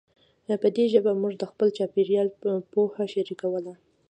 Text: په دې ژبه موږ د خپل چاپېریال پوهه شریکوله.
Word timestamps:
په 0.61 0.67
دې 0.75 0.85
ژبه 0.93 1.11
موږ 1.21 1.33
د 1.37 1.43
خپل 1.51 1.67
چاپېریال 1.77 2.27
پوهه 2.71 3.03
شریکوله. 3.13 3.73